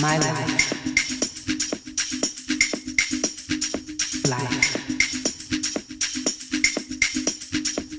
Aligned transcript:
My 0.00 0.16
life. 0.16 0.72
Life. 4.28 4.76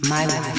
My 0.09 0.25
life. 0.25 0.58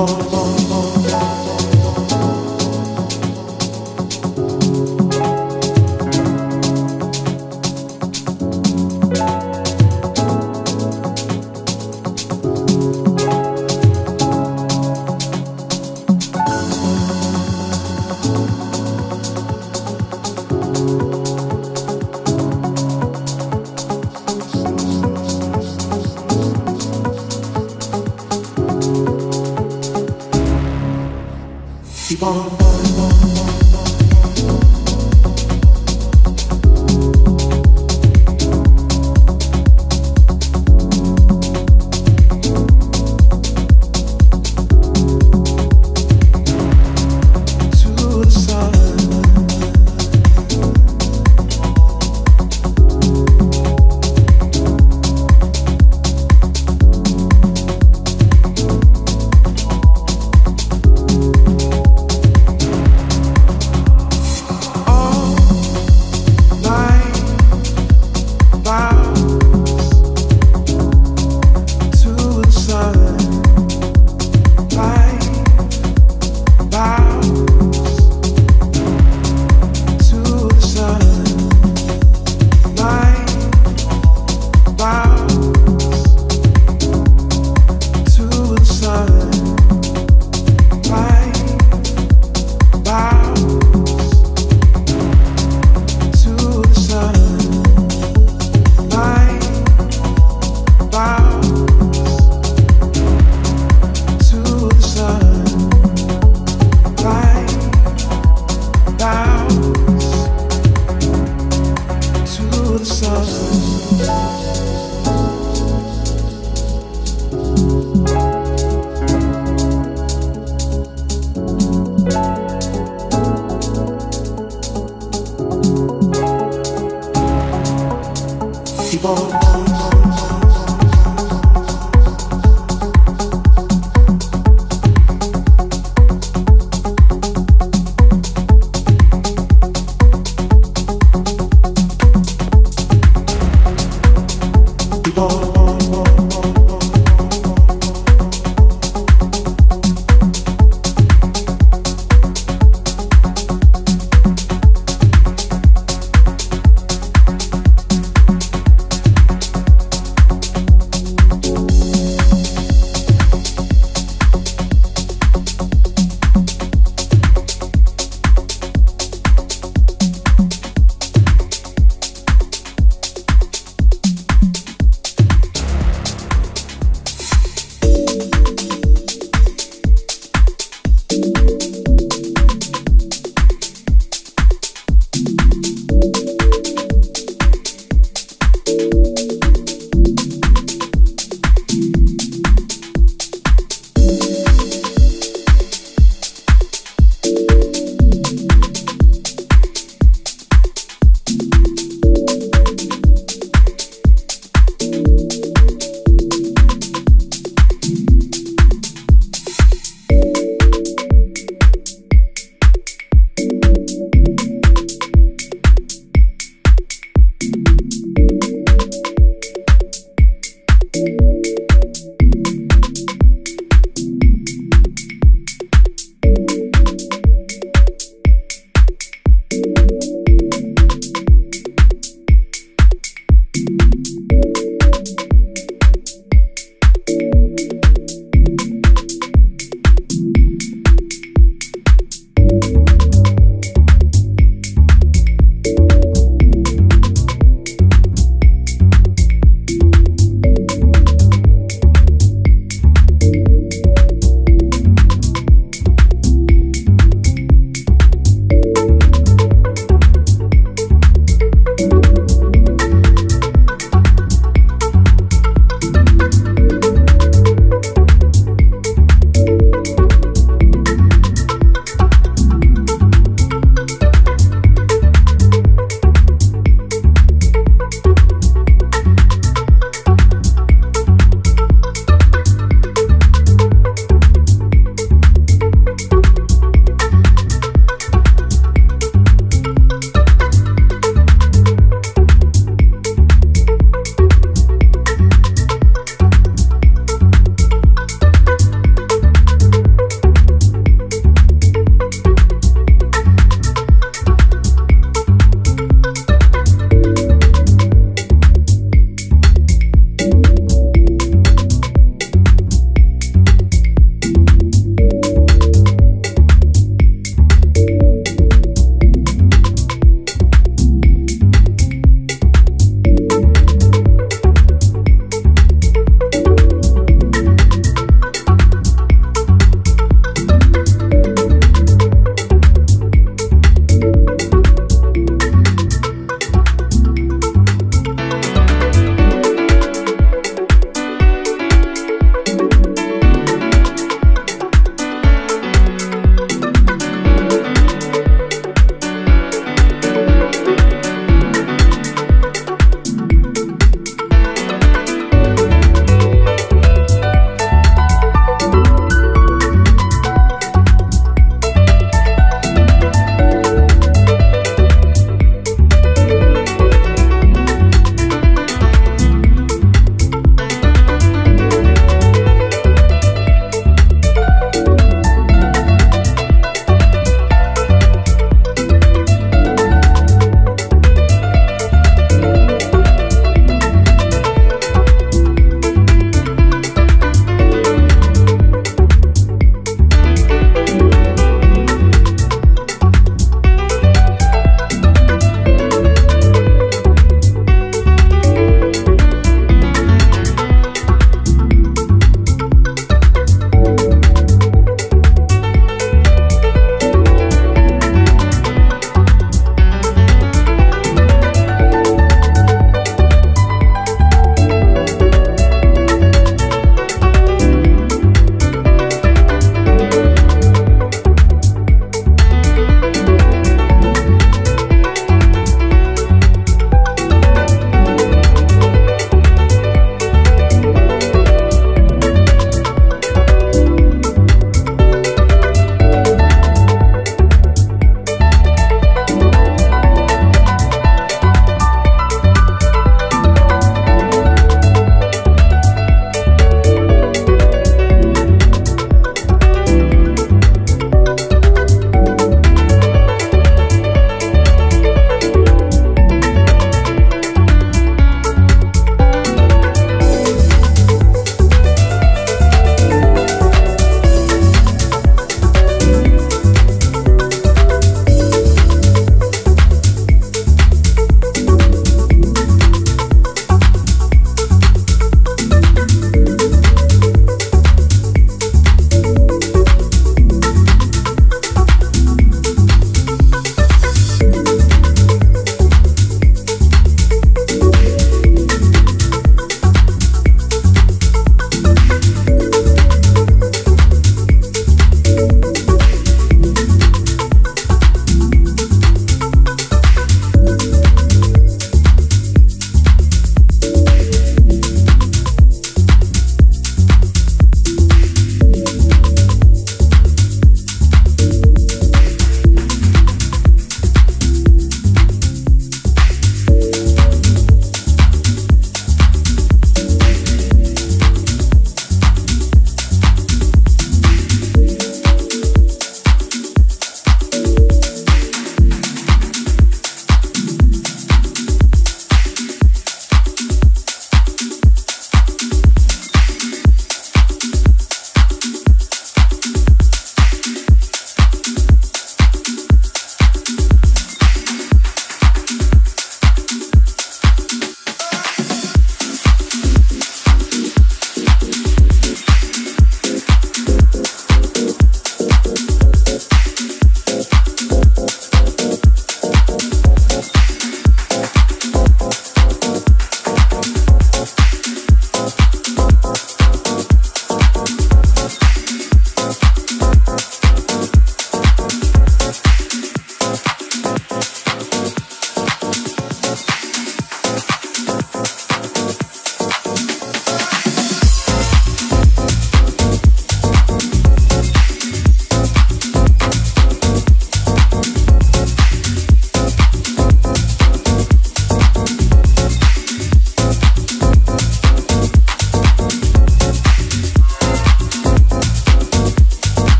oh, 0.00 0.06
oh, 0.32 0.68
oh. 0.70 0.77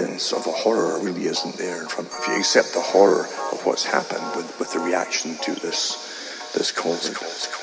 evidence 0.00 0.32
of 0.32 0.46
a 0.46 0.50
horror 0.50 0.98
really 1.00 1.26
isn't 1.26 1.56
there 1.56 1.82
in 1.82 1.88
front 1.88 2.10
of 2.10 2.26
you, 2.26 2.38
except 2.38 2.72
the 2.72 2.80
horror 2.80 3.26
of 3.52 3.60
what's 3.66 3.84
happened 3.84 4.24
with, 4.34 4.58
with 4.58 4.72
the 4.72 4.78
reaction 4.78 5.36
to 5.42 5.54
this 5.60 6.06
this 6.54 6.72
cause. 6.72 7.59